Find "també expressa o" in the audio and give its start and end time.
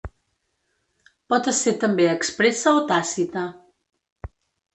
1.83-2.81